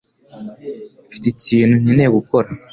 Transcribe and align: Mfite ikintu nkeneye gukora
Mfite 1.07 1.25
ikintu 1.33 1.73
nkeneye 1.81 2.09
gukora 2.17 2.47